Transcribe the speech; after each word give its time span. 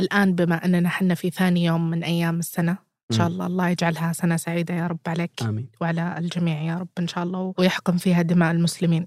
الآن 0.00 0.34
بما 0.34 0.64
أننا 0.64 0.88
حنا 0.88 1.14
في 1.14 1.30
ثاني 1.30 1.64
يوم 1.64 1.90
من 1.90 2.04
أيام 2.04 2.38
السنة 2.38 2.78
إن 3.12 3.16
شاء 3.16 3.26
الله 3.26 3.46
الله 3.46 3.68
يجعلها 3.68 4.12
سنة 4.12 4.36
سعيدة 4.36 4.74
يا 4.74 4.86
رب 4.86 4.98
عليك 5.06 5.42
آمين. 5.42 5.70
وعلى 5.80 6.18
الجميع 6.18 6.62
يا 6.62 6.78
رب 6.78 6.88
إن 6.98 7.08
شاء 7.08 7.24
الله 7.24 7.54
ويحقن 7.58 7.96
فيها 7.96 8.22
دماء 8.22 8.50
المسلمين. 8.50 9.06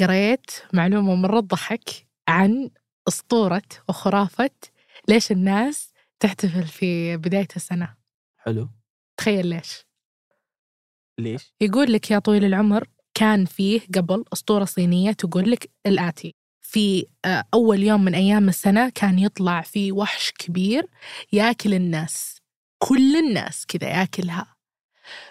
قريت 0.00 0.50
معلومة 0.72 1.14
مرة 1.14 1.40
تضحك 1.40 2.06
عن 2.28 2.70
أسطورة 3.08 3.62
وخرافة 3.88 4.50
ليش 5.08 5.32
الناس 5.32 5.92
تحتفل 6.20 6.66
في 6.66 7.16
بداية 7.16 7.48
السنة. 7.56 7.94
حلو. 8.38 8.68
تخيل 9.16 9.46
ليش. 9.46 9.86
ليش؟ 11.18 11.54
يقول 11.60 11.92
لك 11.92 12.10
يا 12.10 12.18
طويل 12.18 12.44
العمر 12.44 12.88
كان 13.14 13.44
فيه 13.44 13.80
قبل 13.94 14.24
أسطورة 14.32 14.64
صينية 14.64 15.12
تقول 15.12 15.50
لك 15.50 15.70
الآتي. 15.86 16.34
في 16.74 17.06
آه، 17.24 17.44
أول 17.54 17.82
يوم 17.82 18.04
من 18.04 18.14
أيام 18.14 18.48
السنة 18.48 18.88
كان 18.88 19.18
يطلع 19.18 19.60
في 19.60 19.92
وحش 19.92 20.32
كبير 20.38 20.86
ياكل 21.32 21.74
الناس. 21.74 22.40
كل 22.78 23.16
الناس 23.16 23.66
كذا 23.66 23.88
ياكلها. 23.88 24.46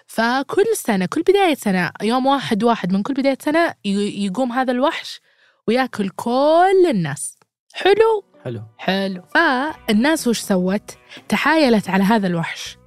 فكل 0.08 0.66
سنة 0.76 1.06
كل 1.06 1.22
بداية 1.22 1.56
سنة 1.56 1.92
يوم 2.02 2.26
واحد 2.26 2.64
واحد 2.64 2.94
من 2.94 3.04
كل 3.04 3.14
بداية 3.14 3.38
سنة 3.42 3.74
يقوم 3.86 4.52
هذا 4.52 4.72
الوحش 4.72 5.22
وياكل 5.68 6.10
كل 6.10 6.88
الناس. 6.90 7.38
حلو؟ 7.74 8.26
حلو. 8.44 8.64
حلو. 8.78 9.24
فالناس 9.36 10.28
وش 10.28 10.40
سوت؟ 10.40 10.92
تحايلت 11.30 11.90
على 11.90 12.04
هذا 12.04 12.28
الوحش. 12.28 12.78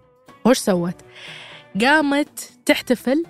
وش 0.47 0.59
سوت؟ 0.59 0.97
قامت 1.80 2.50
تحتفل 2.66 3.25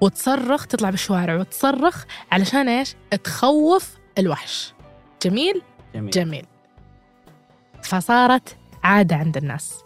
وتصرخ 0.00 0.66
تطلع 0.66 0.90
بالشوارع 0.90 1.36
وتصرخ 1.36 2.04
علشان 2.30 2.68
إيش؟ 2.68 2.94
تخوف 3.24 4.01
الوحش. 4.18 4.74
جميل؟ 5.22 5.62
جميل. 5.94 6.10
جميل. 6.10 6.46
فصارت 7.82 8.56
عادة 8.84 9.16
عند 9.16 9.36
الناس. 9.36 9.84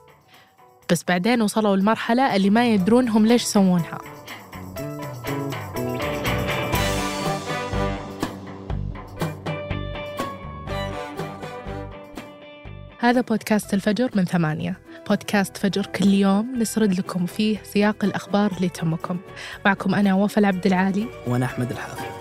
بس 0.91 1.05
بعدين 1.09 1.43
وصلوا 1.43 1.77
المرحلة 1.77 2.37
اللي 2.37 2.51
ما 2.51 2.69
يدرون 2.69 3.09
هم 3.09 3.27
ليش 3.27 3.43
يسوونها. 3.43 3.99
هذا 12.99 13.21
بودكاست 13.21 13.75
الفجر 13.75 14.11
من 14.15 14.25
ثمانية. 14.25 14.81
بودكاست 15.09 15.57
فجر 15.57 15.87
كل 15.87 16.07
يوم 16.07 16.57
نسرد 16.57 16.99
لكم 16.99 17.27
فيه 17.27 17.63
سياق 17.63 18.05
الأخبار 18.05 18.53
اللي 18.53 18.69
تهمكم. 18.69 19.19
معكم 19.67 19.95
أنا 19.95 20.15
وفاء 20.15 20.39
العبد 20.39 20.67
العالي. 20.67 21.07
وأنا 21.27 21.47
أحمد 21.47 21.71
الحافظ. 21.71 22.16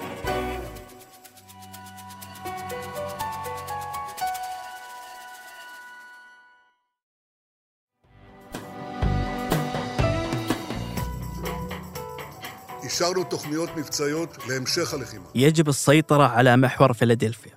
אישרנו 12.85 13.25
תוכניות 13.25 13.69
מבצעיות 13.77 14.39
להמשך 14.49 14.95
הלחימה. 14.95 15.25
يجب 15.35 15.69
السيطرة 15.69 16.23
على 16.23 16.57
محور 16.57 16.93
فيلادلفيا 16.93 17.53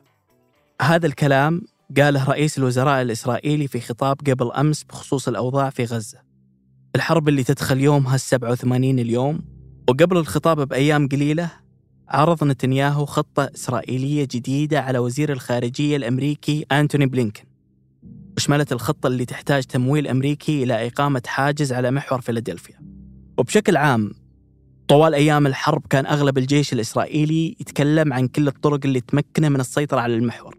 هذا 0.82 1.08
الكلام 1.08 1.62
قاله 1.98 2.30
رئيس 2.30 2.58
الوزراء 2.58 3.02
الإسرائيلي 3.02 3.68
في 3.68 3.80
خطاب 3.80 4.18
قبل 4.30 4.52
أمس 4.52 4.84
بخصوص 4.84 5.28
الأوضاع 5.28 5.70
في 5.70 5.86
غزة 5.86 6.18
الحرب 6.96 7.30
اللي 7.30 7.44
تدخل 7.44 7.82
يومها 7.82 8.16
السبعة 8.16 8.52
وثمانين 8.52 9.00
اليوم 9.00 9.40
وقبل 9.90 10.18
الخطاب 10.18 10.68
بأيام 10.68 11.08
قليلة 11.08 11.52
عرض 12.10 12.44
نتنياهو 12.44 13.06
خطة 13.06 13.50
إسرائيلية 13.56 14.28
جديدة 14.32 14.82
على 14.82 15.00
وزير 15.00 15.32
الخارجية 15.32 15.98
الأمريكي 15.98 16.66
أنتوني 16.72 17.06
بلينكن 17.06 17.44
وشملت 18.38 18.72
الخطة 18.72 19.08
اللي 19.08 19.26
تحتاج 19.26 19.64
تمويل 19.64 20.08
أمريكي 20.08 20.64
إلى 20.64 20.88
إقامة 20.88 21.22
حاجز 21.26 21.74
على 21.74 21.92
محور 21.92 22.22
فيلادلفيا 22.22 22.80
وبشكل 23.38 23.78
عام 23.78 24.12
طوال 24.89 25.15
أيام 25.15 25.47
الحرب 25.47 25.83
كان 25.91 26.07
أغلب 26.07 26.39
الجيش 26.39 26.73
الإسرائيلي 26.73 27.57
يتكلم 27.61 28.13
عن 28.13 28.29
كل 28.29 28.49
الطرق 28.49 28.81
اللي 28.85 29.01
تمكنه 29.01 29.49
من 29.49 29.61
السيطرة 29.61 30.01
على 30.01 30.15
المحور. 30.15 30.59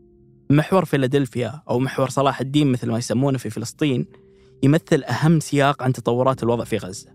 محور 0.49 0.85
فيلادلفيا 0.85 1.61
أو 1.69 1.79
محور 1.79 2.09
صلاح 2.09 2.41
الدين 2.41 2.71
مثل 2.71 2.91
ما 2.91 2.97
يسمونه 2.97 3.37
في 3.37 3.49
فلسطين 3.49 4.05
يمثل 4.63 5.03
أهم 5.03 5.39
سياق 5.39 5.83
عن 5.83 5.93
تطورات 5.93 6.43
الوضع 6.43 6.63
في 6.63 6.77
غزة. 6.77 7.09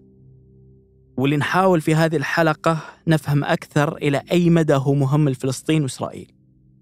واللي 1.17 1.37
نحاول 1.37 1.81
في 1.81 1.95
هذه 1.95 2.17
الحلقة 2.17 2.79
نفهم 3.07 3.45
أكثر 3.45 3.97
إلى 3.97 4.23
أي 4.33 4.51
مدى 4.51 4.75
هو 4.75 4.95
مهم 4.95 5.29
لفلسطين 5.29 5.83
وإسرائيل 5.83 6.33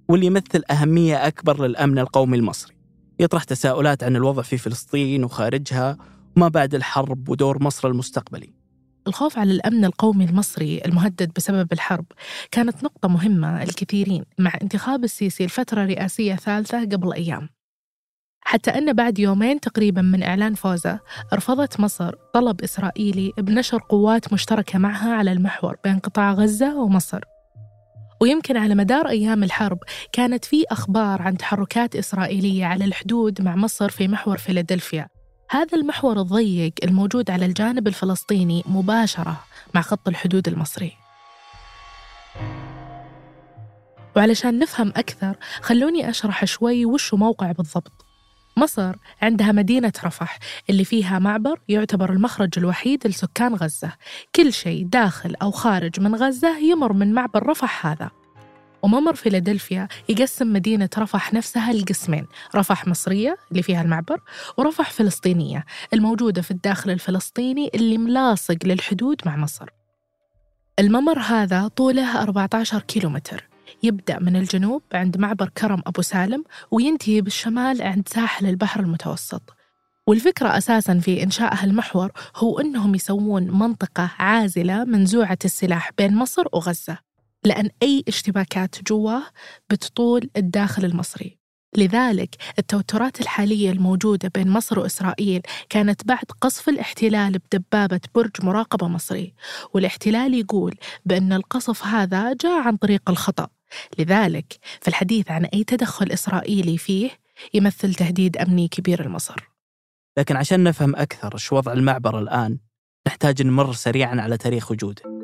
واللي 0.08 0.26
يمثل 0.26 0.62
أهمية 0.70 1.26
أكبر 1.26 1.66
للأمن 1.66 1.98
القومي 1.98 2.36
المصري. 2.36 2.74
يطرح 3.20 3.44
تساؤلات 3.44 4.04
عن 4.04 4.16
الوضع 4.16 4.42
في 4.42 4.58
فلسطين 4.58 5.24
وخارجها 5.24 5.98
وما 6.36 6.48
بعد 6.48 6.74
الحرب 6.74 7.28
ودور 7.28 7.62
مصر 7.62 7.88
المستقبلي. 7.88 8.61
الخوف 9.06 9.38
على 9.38 9.52
الأمن 9.52 9.84
القومي 9.84 10.24
المصري 10.24 10.80
المهدد 10.86 11.32
بسبب 11.36 11.72
الحرب 11.72 12.04
كانت 12.50 12.84
نقطة 12.84 13.08
مهمة 13.08 13.62
الكثيرين 13.62 14.24
مع 14.38 14.52
انتخاب 14.62 15.04
السيسي 15.04 15.46
لفترة 15.46 15.84
رئاسية 15.84 16.34
ثالثة 16.34 16.84
قبل 16.84 17.12
أيام. 17.12 17.48
حتى 18.44 18.70
أن 18.70 18.92
بعد 18.92 19.18
يومين 19.18 19.60
تقريبا 19.60 20.02
من 20.02 20.22
إعلان 20.22 20.54
فوزه 20.54 21.00
رفضت 21.34 21.80
مصر 21.80 22.14
طلب 22.34 22.62
إسرائيلي 22.62 23.32
بنشر 23.38 23.78
قوات 23.88 24.32
مشتركة 24.32 24.78
معها 24.78 25.14
على 25.14 25.32
المحور 25.32 25.76
بين 25.84 25.98
قطاع 25.98 26.32
غزة 26.32 26.80
ومصر. 26.80 27.20
ويمكن 28.20 28.56
على 28.56 28.74
مدار 28.74 29.08
أيام 29.08 29.44
الحرب 29.44 29.78
كانت 30.12 30.44
في 30.44 30.64
أخبار 30.70 31.22
عن 31.22 31.36
تحركات 31.36 31.96
إسرائيلية 31.96 32.66
على 32.66 32.84
الحدود 32.84 33.42
مع 33.42 33.56
مصر 33.56 33.88
في 33.88 34.08
محور 34.08 34.38
فيلادلفيا. 34.38 35.08
هذا 35.52 35.78
المحور 35.78 36.20
الضيق 36.20 36.72
الموجود 36.84 37.30
على 37.30 37.46
الجانب 37.46 37.88
الفلسطيني 37.88 38.64
مباشرة 38.66 39.44
مع 39.74 39.80
خط 39.80 40.08
الحدود 40.08 40.48
المصري. 40.48 40.92
وعلشان 44.16 44.58
نفهم 44.58 44.88
أكثر 44.88 45.36
خلوني 45.60 46.10
أشرح 46.10 46.44
شوي 46.44 46.84
وش 46.84 47.14
موقع 47.14 47.52
بالضبط. 47.52 48.04
مصر 48.56 48.94
عندها 49.22 49.52
مدينة 49.52 49.92
رفح 50.04 50.38
اللي 50.70 50.84
فيها 50.84 51.18
معبر 51.18 51.60
يعتبر 51.68 52.12
المخرج 52.12 52.50
الوحيد 52.56 53.06
لسكان 53.06 53.54
غزة. 53.54 53.92
كل 54.36 54.52
شيء 54.52 54.86
داخل 54.86 55.34
أو 55.42 55.50
خارج 55.50 56.00
من 56.00 56.14
غزة 56.14 56.58
يمر 56.58 56.92
من 56.92 57.14
معبر 57.14 57.46
رفح 57.46 57.86
هذا. 57.86 58.10
وممر 58.82 59.14
فيلادلفيا 59.14 59.88
يقسم 60.08 60.52
مدينة 60.52 60.88
رفح 60.98 61.34
نفسها 61.34 61.72
لقسمين 61.72 62.26
رفح 62.54 62.86
مصرية 62.86 63.36
اللي 63.50 63.62
فيها 63.62 63.82
المعبر 63.82 64.20
ورفح 64.56 64.90
فلسطينية 64.90 65.64
الموجودة 65.92 66.42
في 66.42 66.50
الداخل 66.50 66.90
الفلسطيني 66.90 67.70
اللي 67.74 67.98
ملاصق 67.98 68.56
للحدود 68.64 69.20
مع 69.26 69.36
مصر. 69.36 69.66
الممر 70.78 71.18
هذا 71.18 71.68
طوله 71.68 72.22
14 72.22 72.80
كيلومتر. 72.80 73.48
يبدأ 73.82 74.18
من 74.18 74.36
الجنوب 74.36 74.82
عند 74.92 75.16
معبر 75.16 75.48
كرم 75.48 75.82
أبو 75.86 76.02
سالم 76.02 76.44
وينتهي 76.70 77.20
بالشمال 77.20 77.82
عند 77.82 78.08
ساحل 78.08 78.46
البحر 78.46 78.80
المتوسط. 78.80 79.42
والفكرة 80.06 80.58
أساساً 80.58 80.98
في 80.98 81.22
إنشاء 81.22 81.54
هالمحور 81.54 82.10
هو 82.36 82.60
أنهم 82.60 82.94
يسوون 82.94 83.50
منطقة 83.50 84.10
عازلة 84.18 84.84
منزوعة 84.84 85.38
السلاح 85.44 85.90
بين 85.98 86.16
مصر 86.16 86.44
وغزة. 86.52 87.11
لأن 87.44 87.70
أي 87.82 88.04
اشتباكات 88.08 88.82
جواه 88.82 89.22
بتطول 89.70 90.30
الداخل 90.36 90.84
المصري. 90.84 91.38
لذلك 91.76 92.36
التوترات 92.58 93.20
الحالية 93.20 93.70
الموجودة 93.70 94.30
بين 94.34 94.48
مصر 94.48 94.78
وإسرائيل 94.78 95.42
كانت 95.68 96.06
بعد 96.06 96.24
قصف 96.40 96.68
الاحتلال 96.68 97.38
بدبابة 97.38 98.00
برج 98.14 98.30
مراقبة 98.42 98.88
مصري 98.88 99.34
والاحتلال 99.74 100.34
يقول 100.34 100.74
بأن 101.04 101.32
القصف 101.32 101.84
هذا 101.84 102.32
جاء 102.32 102.60
عن 102.60 102.76
طريق 102.76 103.10
الخطأ. 103.10 103.48
لذلك 103.98 104.58
في 104.80 104.88
الحديث 104.88 105.30
عن 105.30 105.44
أي 105.44 105.64
تدخل 105.64 106.12
إسرائيلي 106.12 106.78
فيه 106.78 107.10
يمثل 107.54 107.94
تهديد 107.94 108.36
أمني 108.36 108.68
كبير 108.68 109.06
لمصر. 109.06 109.50
لكن 110.18 110.36
عشان 110.36 110.64
نفهم 110.64 110.96
أكثر 110.96 111.36
شو 111.36 111.56
وضع 111.56 111.72
المعبر 111.72 112.18
الآن 112.18 112.58
نحتاج 113.06 113.42
نمر 113.42 113.72
سريعا 113.72 114.20
على 114.20 114.36
تاريخ 114.36 114.70
وجوده. 114.70 115.21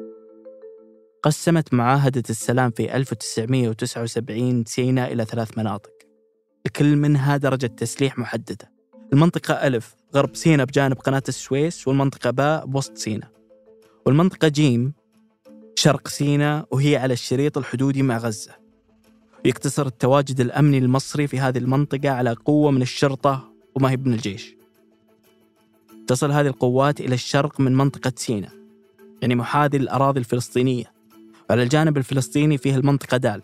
قسمت 1.23 1.75
معاهدة 1.75 2.23
السلام 2.31 2.71
في 2.71 2.97
1979 2.97 4.65
سيناء 4.65 5.13
إلى 5.13 5.25
ثلاث 5.25 5.59
مناطق. 5.59 5.91
لكل 6.67 6.97
منها 6.97 7.37
درجة 7.37 7.67
تسليح 7.67 8.19
محددة. 8.19 8.73
المنطقة 9.13 9.55
ألف 9.55 9.95
غرب 10.15 10.37
سيناء 10.37 10.67
بجانب 10.67 10.99
قناة 10.99 11.23
السويس 11.29 11.89
والمنطقة 11.89 12.31
باء 12.31 12.67
بوسط 12.67 12.97
سيناء 12.97 13.31
والمنطقة 14.07 14.49
جيم 14.49 14.93
شرق 15.75 16.09
سيناء 16.09 16.69
وهي 16.71 16.97
على 16.97 17.13
الشريط 17.13 17.59
الحدودي 17.59 18.03
مع 18.03 18.19
غزة. 18.19 18.53
يقتصر 19.45 19.87
التواجد 19.87 20.41
الأمني 20.41 20.79
المصري 20.79 21.27
في 21.27 21.41
هذه 21.41 21.59
المنطقة 21.59 22.11
على 22.11 22.33
قوة 22.33 22.71
من 22.71 22.83
الشرطة 22.83 23.53
وما 23.75 23.91
هي 23.91 23.97
من 23.97 24.13
الجيش. 24.13 24.55
تصل 26.07 26.31
هذه 26.31 26.47
القوات 26.47 27.01
إلى 27.01 27.15
الشرق 27.15 27.61
من 27.61 27.75
منطقة 27.75 28.13
سيناء 28.17 28.53
يعني 29.23 29.35
محاذي 29.35 29.79
للأراضي 29.79 30.21
الفلسطينية. 30.21 30.98
وعلى 31.51 31.63
الجانب 31.63 31.97
الفلسطيني 31.97 32.59
فيه 32.59 32.77
المنطقة 32.77 33.17
دال 33.17 33.43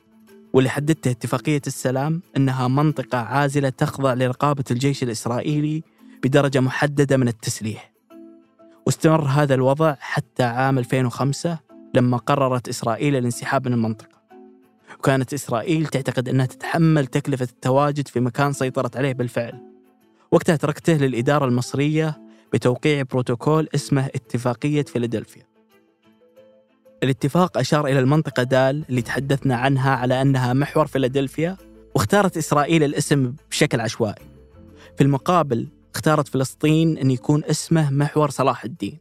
واللي 0.53 0.71
حددته 0.71 1.11
اتفاقية 1.11 1.63
السلام 1.67 2.23
أنها 2.37 2.69
منطقة 2.69 3.19
عازلة 3.19 3.69
تخضع 3.69 4.15
لرقابة 4.15 4.65
الجيش 4.71 5.03
الإسرائيلي 5.03 5.83
بدرجة 6.23 6.61
محددة 6.61 7.17
من 7.17 7.29
التسليح. 7.29 7.93
واستمر 8.87 9.25
هذا 9.25 9.55
الوضع 9.55 9.95
حتى 10.01 10.43
عام 10.43 10.79
2005 10.79 11.59
لما 11.95 12.17
قررت 12.17 12.69
إسرائيل 12.69 13.17
الانسحاب 13.17 13.69
من 13.69 13.75
المنطقة. 13.75 14.15
وكانت 14.99 15.35
إسرائيل 15.35 15.87
تعتقد 15.87 16.29
أنها 16.29 16.47
تتحمل 16.47 17.07
تكلفة 17.07 17.49
التواجد 17.51 18.09
في 18.09 18.21
مكان 18.21 18.53
سيطرت 18.53 18.97
عليه 18.97 19.13
بالفعل. 19.13 19.61
وقتها 20.31 20.57
تركته 20.57 20.93
للإدارة 20.93 21.45
المصرية 21.45 22.21
بتوقيع 22.53 23.03
بروتوكول 23.03 23.69
اسمه 23.75 24.07
اتفاقية 24.07 24.83
فيلادلفيا. 24.83 25.54
الاتفاق 27.05 27.59
أشار 27.59 27.87
إلى 27.87 27.99
المنطقة 27.99 28.43
دال 28.43 28.85
اللي 28.89 29.03
تحدثنا 29.03 29.57
عنها 29.57 29.91
على 29.91 30.23
أنها 30.23 30.53
محور 30.53 30.87
فيلادلفيا 30.87 31.57
واختارت 31.95 32.37
إسرائيل 32.37 32.85
الاسم 32.85 33.35
بشكل 33.51 33.81
عشوائي. 33.81 34.25
في 34.97 35.05
المقابل 35.05 35.69
اختارت 35.95 36.29
فلسطين 36.29 36.99
أن 36.99 37.11
يكون 37.11 37.45
اسمه 37.45 37.91
محور 37.91 38.31
صلاح 38.31 38.65
الدين 38.65 38.99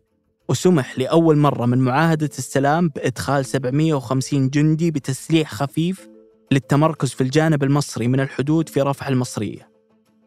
وسمح 0.49 0.99
لأول 0.99 1.37
مرة 1.37 1.65
من 1.65 1.77
معاهدة 1.77 2.29
السلام 2.37 2.89
بإدخال 2.89 3.45
750 3.45 4.49
جندي 4.49 4.91
بتسليح 4.91 5.51
خفيف 5.53 6.07
للتمركز 6.51 7.09
في 7.09 7.21
الجانب 7.21 7.63
المصري 7.63 8.07
من 8.07 8.19
الحدود 8.19 8.69
في 8.69 8.81
رفح 8.81 9.07
المصرية. 9.07 9.69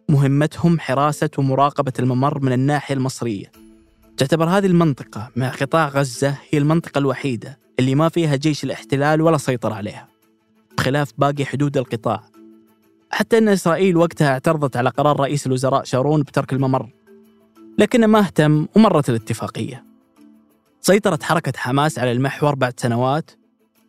مهمتهم 0.09 0.81
حراسة 0.81 1.31
ومراقبة 1.39 1.93
الممر 1.99 2.41
من 2.41 2.53
الناحية 2.53 2.95
المصرية. 2.95 3.53
تعتبر 4.17 4.49
هذه 4.49 4.67
المنطقة 4.67 5.31
مع 5.37 5.49
قطاع 5.49 5.89
غزة 5.89 6.39
هي 6.51 6.59
المنطقة 6.59 6.99
الوحيدة 6.99 7.59
اللي 7.79 7.95
ما 7.95 8.09
فيها 8.09 8.37
جيش 8.37 8.65
الاحتلال 8.65 9.23
ولا 9.23 9.39
سيطر 9.39 9.73
عليها 9.73 10.09
بخلاف 10.79 11.13
باقي 11.19 11.45
حدود 11.45 11.77
القطاع. 11.77 12.23
حتى 13.11 13.39
أن 13.39 13.49
إسرائيل 13.49 13.97
وقتها 13.97 14.29
اعترضت 14.29 14.77
على 14.77 14.91
قرار 14.91 15.21
رئيس 15.21 15.47
الوزراء 15.47 15.85
شارون 15.85 16.23
بترك 16.23 16.53
الممر 16.53 16.89
لكنه 17.79 18.07
ما 18.07 18.19
اهتم 18.19 18.67
ومرت 18.77 19.11
الاتفاقية. 19.11 19.85
سيطرت 20.81 21.23
حركة 21.23 21.53
حماس 21.57 21.99
على 21.99 22.13
المحور 22.13 22.55
بعد 22.55 22.81
سنوات 22.81 23.31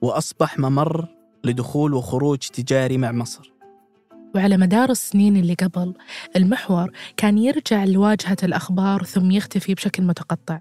وأصبح 0.01 0.60
ممر 0.60 1.07
لدخول 1.44 1.94
وخروج 1.94 2.38
تجاري 2.38 2.98
مع 2.98 3.12
مصر. 3.12 3.51
وعلى 4.36 4.57
مدار 4.57 4.89
السنين 4.89 5.38
اللي 5.38 5.54
قبل 5.54 5.94
المحور 6.36 6.92
كان 7.18 7.38
يرجع 7.38 7.84
لواجهة 7.86 8.38
الأخبار 8.44 9.04
ثم 9.04 9.31
يختفي 9.31 9.74
بشكل 9.74 10.04
متقطع. 10.04 10.60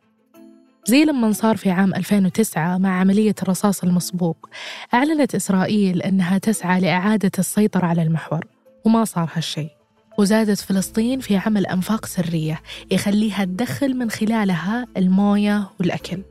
زي 0.87 1.05
لما 1.05 1.33
صار 1.33 1.57
في 1.57 1.71
عام 1.71 1.95
2009 1.95 2.79
مع 2.79 3.01
عملية 3.01 3.35
الرصاص 3.43 3.83
المسبوق 3.85 4.49
أعلنت 4.95 5.35
إسرائيل 5.35 6.03
أنها 6.03 6.39
تسعى 6.39 6.81
لإعادة 6.81 7.31
السيطرة 7.39 7.87
على 7.87 8.03
المحور 8.03 8.45
وما 8.85 9.05
صار 9.05 9.31
هالشيء. 9.35 9.71
وزادت 10.19 10.59
فلسطين 10.61 11.21
في 11.21 11.37
عمل 11.37 11.67
أنفاق 11.67 12.07
سرية 12.07 12.61
يخليها 12.91 13.45
تدخل 13.45 13.97
من 13.97 14.11
خلالها 14.11 14.87
الموية 14.97 15.71
والأكل. 15.81 16.23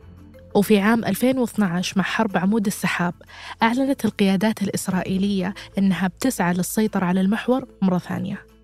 وفي 0.55 0.79
عام 0.79 1.05
2012 1.05 1.97
مع 1.97 2.03
حرب 2.03 2.37
عمود 2.37 2.65
السحاب 2.65 3.13
أعلنت 3.63 4.05
القيادات 4.05 4.61
الإسرائيلية 4.61 5.53
أنها 5.77 6.07
بتسعى 6.07 6.53
للسيطرة 6.53 7.05
على 7.05 7.21
المحور 7.21 7.67
مرة 7.81 7.97
ثانية. 7.97 8.54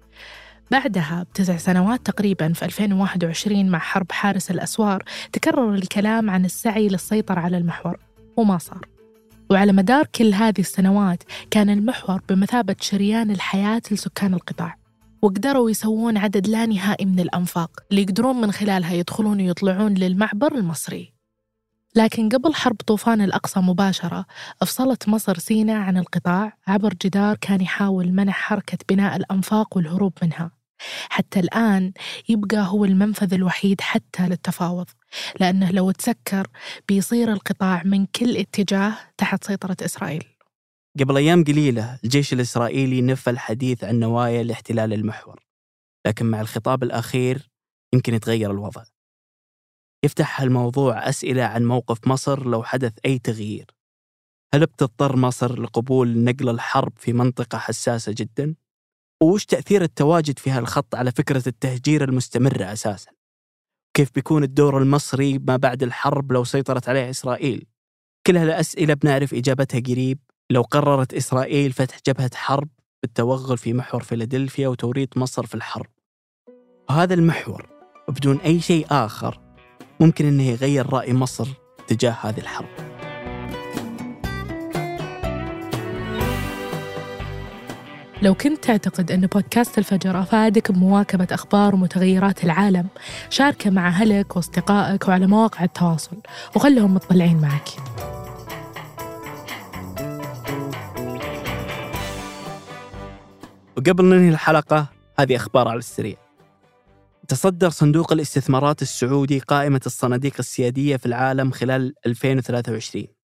بعدها 0.71 1.23
بتسع 1.23 1.57
سنوات 1.57 2.05
تقريبا 2.05 2.53
في 2.53 2.65
2021 2.65 3.69
مع 3.69 3.79
حرب 3.79 4.11
حارس 4.11 4.51
الأسوار 4.51 5.03
تكرر 5.33 5.73
الكلام 5.73 6.29
عن 6.29 6.45
السعي 6.45 6.87
للسيطرة 6.87 7.39
على 7.39 7.57
المحور 7.57 7.99
وما 8.37 8.57
صار. 8.57 8.87
وعلى 9.49 9.71
مدار 9.71 10.05
كل 10.15 10.33
هذه 10.33 10.59
السنوات 10.59 11.23
كان 11.51 11.69
المحور 11.69 12.21
بمثابة 12.29 12.75
شريان 12.81 13.31
الحياة 13.31 13.81
لسكان 13.91 14.33
القطاع 14.33 14.75
وقدروا 15.21 15.69
يسوون 15.69 16.17
عدد 16.17 16.47
لا 16.47 16.65
نهائي 16.65 17.05
من 17.05 17.19
الأنفاق 17.19 17.71
اللي 17.91 18.01
يقدرون 18.01 18.41
من 18.41 18.51
خلالها 18.51 18.93
يدخلون 18.93 19.41
ويطلعون 19.41 19.93
للمعبر 19.93 20.55
المصري. 20.55 21.13
لكن 21.95 22.29
قبل 22.29 22.53
حرب 22.53 22.75
طوفان 22.75 23.21
الأقصى 23.21 23.59
مباشرة 23.59 24.25
أفصلت 24.61 25.09
مصر 25.09 25.37
سيناء 25.37 25.77
عن 25.77 25.97
القطاع 25.97 26.57
عبر 26.67 26.93
جدار 27.05 27.37
كان 27.41 27.61
يحاول 27.61 28.11
منع 28.11 28.31
حركة 28.31 28.77
بناء 28.89 29.15
الأنفاق 29.15 29.77
والهروب 29.77 30.13
منها. 30.23 30.60
حتى 31.09 31.39
الآن 31.39 31.93
يبقى 32.29 32.67
هو 32.67 32.85
المنفذ 32.85 33.33
الوحيد 33.33 33.81
حتى 33.81 34.27
للتفاوض. 34.27 34.89
لأنه 35.39 35.71
لو 35.71 35.91
تسكر 35.91 36.47
بيصير 36.87 37.33
القطاع 37.33 37.83
من 37.85 38.05
كل 38.05 38.37
اتجاه 38.37 38.97
تحت 39.17 39.43
سيطرة 39.43 39.77
إسرائيل. 39.81 40.23
قبل 40.99 41.17
أيام 41.17 41.43
قليلة 41.43 41.99
الجيش 42.03 42.33
الإسرائيلي 42.33 43.01
نفى 43.01 43.29
الحديث 43.29 43.83
عن 43.83 43.99
نوايا 43.99 44.43
لاحتلال 44.43 44.93
المحور 44.93 45.39
لكن 46.07 46.25
مع 46.25 46.41
الخطاب 46.41 46.83
الأخير 46.83 47.49
يمكن 47.93 48.13
يتغير 48.13 48.51
الوضع. 48.51 48.83
يفتح 50.03 50.41
الموضوع 50.41 51.09
أسئلة 51.09 51.43
عن 51.43 51.65
موقف 51.65 52.07
مصر 52.07 52.47
لو 52.47 52.63
حدث 52.63 52.93
أي 53.05 53.19
تغيير. 53.19 53.65
هل 54.53 54.65
بتضطر 54.65 55.15
مصر 55.15 55.61
لقبول 55.61 56.23
نقل 56.23 56.49
الحرب 56.49 56.93
في 56.97 57.13
منطقة 57.13 57.57
حساسة 57.57 58.13
جدا؟ 58.17 58.55
وش 59.21 59.45
تأثير 59.45 59.81
التواجد 59.81 60.39
في 60.39 60.49
هالخط 60.49 60.95
على 60.95 61.11
فكرة 61.11 61.43
التهجير 61.47 62.03
المستمرة 62.03 62.63
أساسا؟ 62.63 63.11
كيف 63.93 64.11
بيكون 64.15 64.43
الدور 64.43 64.77
المصري 64.77 65.39
ما 65.39 65.57
بعد 65.57 65.83
الحرب 65.83 66.31
لو 66.31 66.43
سيطرت 66.43 66.89
عليه 66.89 67.09
إسرائيل؟ 67.09 67.65
كل 68.27 68.37
هالأسئلة 68.37 68.93
بنعرف 68.93 69.33
إجابتها 69.33 69.79
قريب 69.79 70.19
لو 70.49 70.61
قررت 70.61 71.13
إسرائيل 71.13 71.71
فتح 71.71 71.99
جبهة 72.07 72.31
حرب 72.35 72.69
بالتوغل 73.01 73.57
في 73.57 73.73
محور 73.73 74.03
فيلادلفيا 74.03 74.67
وتوريط 74.67 75.17
مصر 75.17 75.45
في 75.45 75.55
الحرب 75.55 75.87
وهذا 76.89 77.13
المحور 77.13 77.69
بدون 78.07 78.37
أي 78.37 78.59
شيء 78.61 78.85
آخر 78.91 79.39
ممكن 79.99 80.25
أنه 80.25 80.43
يغير 80.43 80.93
رأي 80.93 81.13
مصر 81.13 81.47
تجاه 81.87 82.11
هذه 82.11 82.39
الحرب 82.39 82.90
لو 88.21 88.33
كنت 88.33 88.63
تعتقد 88.63 89.11
أن 89.11 89.21
بودكاست 89.21 89.77
الفجر 89.77 90.19
أفادك 90.19 90.71
بمواكبة 90.71 91.27
أخبار 91.31 91.75
ومتغيرات 91.75 92.43
العالم 92.43 92.87
شاركه 93.29 93.69
مع 93.69 93.87
أهلك 93.87 94.35
وأصدقائك 94.35 95.07
وعلى 95.07 95.27
مواقع 95.27 95.63
التواصل 95.63 96.17
وخلهم 96.55 96.93
مطلعين 96.93 97.41
معك. 97.41 97.69
وقبل 103.77 104.05
ننهي 104.05 104.29
الحلقة 104.29 104.87
هذه 105.19 105.35
أخبار 105.35 105.67
على 105.67 105.79
السريع. 105.79 106.15
تصدر 107.27 107.69
صندوق 107.69 108.13
الاستثمارات 108.13 108.81
السعودي 108.81 109.39
قائمة 109.39 109.81
الصناديق 109.85 110.33
السيادية 110.39 110.97
في 110.97 111.05
العالم 111.05 111.51
خلال 111.51 111.93
2023 112.05 113.20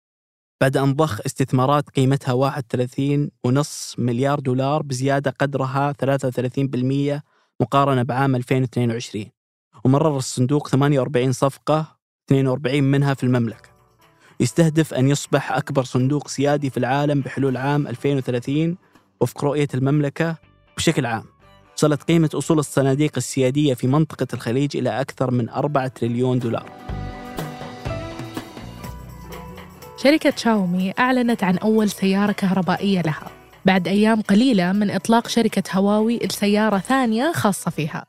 بعد 0.61 0.77
أن 0.77 0.95
ضخ 0.95 1.21
استثمارات 1.27 1.91
قيمتها 1.91 2.33
31.5 2.33 3.99
مليار 3.99 4.41
دولار 4.41 4.83
بزيادة 4.83 5.35
قدرها 5.39 5.93
33% 5.93 7.23
مقارنة 7.61 8.03
بعام 8.03 8.37
2022 8.37 9.25
ومرر 9.85 10.17
الصندوق 10.17 10.69
48 10.69 11.33
صفقة 11.33 11.97
42 12.29 12.85
منها 12.85 13.15
في 13.15 13.25
المملكة. 13.25 13.69
يستهدف 14.41 14.95
أن 14.95 15.09
يصبح 15.09 15.53
أكبر 15.53 15.85
صندوق 15.85 16.29
سيادي 16.29 16.71
في 16.71 16.77
العالم 16.77 17.21
بحلول 17.21 17.57
عام 17.57 17.87
2030 17.87 18.77
وفق 19.21 19.45
رؤية 19.45 19.69
المملكة 19.75 20.37
بشكل 20.77 21.07
عام. 21.07 21.25
وصلت 21.77 22.03
قيمة 22.03 22.31
أصول 22.35 22.59
الصناديق 22.59 23.13
السيادية 23.17 23.75
في 23.75 23.87
منطقة 23.87 24.27
الخليج 24.35 24.77
إلى 24.77 25.01
أكثر 25.01 25.31
من 25.31 25.49
4 25.49 25.89
تريليون 25.89 26.39
دولار. 26.39 26.73
شركة 30.03 30.33
شاومي 30.37 30.95
أعلنت 30.99 31.45
عن 31.45 31.59
أول 31.59 31.91
سيارة 31.91 32.33
كهربائية 32.33 33.00
لها. 33.00 33.31
بعد 33.65 33.88
أيام 33.88 34.21
قليلة 34.21 34.73
من 34.73 34.91
إطلاق 34.91 35.29
شركة 35.29 35.62
هواوي 35.73 36.19
لسيارة 36.19 36.79
ثانية 36.79 37.33
خاصة 37.33 37.71
فيها. 37.71 38.07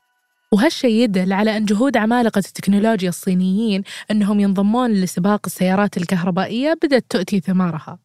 وهالشيء 0.51 0.91
يدل 0.91 1.33
على 1.33 1.57
أن 1.57 1.65
جهود 1.65 1.97
عمالقة 1.97 2.39
التكنولوجيا 2.39 3.09
الصينيين 3.09 3.83
أنهم 4.11 4.39
ينضمون 4.39 4.91
لسباق 4.91 5.41
السيارات 5.45 5.97
الكهربائية 5.97 6.77
بدأت 6.83 7.05
تؤتي 7.09 7.39
ثمارها. 7.39 7.99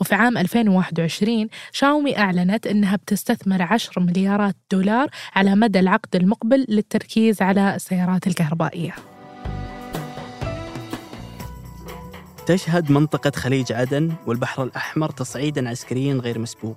وفي 0.00 0.14
عام 0.14 0.38
2021 0.38 1.48
شاومي 1.72 2.18
أعلنت 2.18 2.66
أنها 2.66 2.96
بتستثمر 2.96 3.62
10 3.62 4.02
مليارات 4.02 4.56
دولار 4.72 5.08
على 5.34 5.54
مدى 5.54 5.80
العقد 5.80 6.16
المقبل 6.16 6.66
للتركيز 6.68 7.42
على 7.42 7.74
السيارات 7.74 8.26
الكهربائية. 8.26 8.94
تشهد 12.46 12.90
منطقة 12.90 13.30
خليج 13.30 13.72
عدن 13.72 14.12
والبحر 14.26 14.62
الأحمر 14.62 15.10
تصعيدا 15.10 15.68
عسكريا 15.68 16.14
غير 16.14 16.38
مسبوق. 16.38 16.76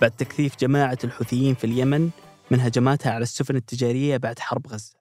بعد 0.00 0.10
تكثيف 0.10 0.56
جماعة 0.60 0.98
الحوثيين 1.04 1.54
في 1.54 1.64
اليمن 1.64 2.10
من 2.50 2.60
هجماتها 2.60 3.12
على 3.12 3.22
السفن 3.22 3.56
التجارية 3.56 4.16
بعد 4.16 4.38
حرب 4.38 4.66
غزة. 4.66 4.94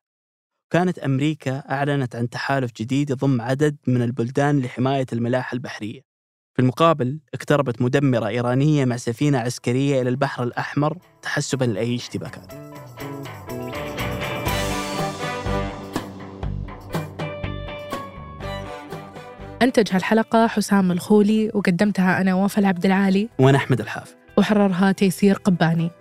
كانت 0.70 1.00
أمريكا 1.00 1.58
أعلنت 1.58 2.16
عن 2.16 2.30
تحالف 2.30 2.72
جديد 2.78 3.10
يضم 3.10 3.42
عدد 3.42 3.78
من 3.88 4.02
البلدان 4.02 4.60
لحماية 4.60 5.06
الملاحة 5.14 5.56
البحرية. 5.56 6.02
في 6.54 6.62
المقابل 6.62 7.20
اقتربت 7.34 7.82
مدمرة 7.82 8.28
إيرانية 8.28 8.86
مع 8.86 8.98
سفينة 8.98 9.38
عسكرية 9.38 10.02
إلى 10.02 10.10
البحر 10.10 10.44
الأحمر 10.44 10.98
تحسبا 11.22 11.66
لأي 11.66 11.96
اشتباكات. 11.96 12.73
أنتج 19.64 19.88
هالحلقة 19.92 20.48
حسام 20.48 20.92
الخولي 20.92 21.52
وقدمتها 21.54 22.22
أنا 22.22 22.34
وفاء 22.34 22.60
العبد 22.60 22.86
العالي. 22.86 23.30
وأنا 23.40 23.58
أحمد 23.58 23.80
الحاف 23.80 24.16
وحررها 24.38 24.92
تيسير 24.92 25.36
قباني. 25.36 25.92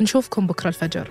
نشوفكم 0.00 0.46
بكرة 0.46 0.68
الفجر. 0.68 1.10